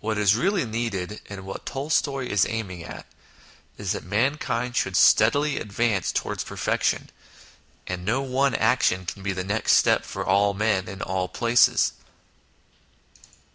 [0.00, 3.06] What is really needed, and what Tolstoy is aiming at,
[3.78, 7.08] is that mankind should steadily advance towards perfection,
[7.86, 11.94] and no one action can be the next step for all men in all places.